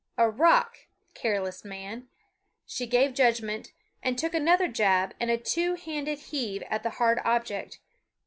[0.17, 2.07] a rock careless man,"
[2.65, 7.19] she gave judgment, and took another jab and a two handed heave at the hard
[7.23, 7.77] object.